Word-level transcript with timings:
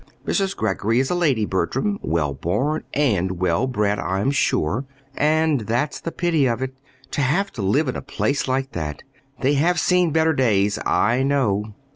Mrs. 0.25 0.55
Greggory 0.57 0.99
is 0.99 1.11
a 1.11 1.13
lady, 1.13 1.45
Bertram, 1.45 1.99
well 2.01 2.33
born 2.33 2.83
and 2.91 3.33
well 3.39 3.67
bred, 3.67 3.99
I'm 3.99 4.31
sure 4.31 4.83
and 5.15 5.59
that's 5.59 5.99
the 5.99 6.11
pity 6.11 6.47
of 6.47 6.63
it, 6.63 6.75
to 7.11 7.21
have 7.21 7.51
to 7.51 7.61
live 7.61 7.87
in 7.87 7.95
a 7.95 8.01
place 8.01 8.47
like 8.47 8.71
that! 8.71 9.03
They 9.41 9.53
have 9.53 9.79
seen 9.79 10.09
better 10.09 10.33
days, 10.33 10.79
I 10.87 11.21
know. 11.21 11.75